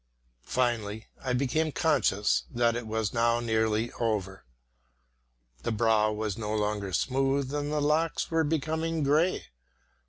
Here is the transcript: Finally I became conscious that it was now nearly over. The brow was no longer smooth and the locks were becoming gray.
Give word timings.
Finally 0.47 1.05
I 1.23 1.33
became 1.33 1.71
conscious 1.71 2.45
that 2.49 2.75
it 2.75 2.87
was 2.87 3.13
now 3.13 3.39
nearly 3.39 3.91
over. 3.99 4.45
The 5.61 5.71
brow 5.71 6.11
was 6.11 6.39
no 6.39 6.55
longer 6.55 6.91
smooth 6.91 7.53
and 7.53 7.71
the 7.71 7.81
locks 7.83 8.31
were 8.31 8.43
becoming 8.43 9.03
gray. 9.03 9.45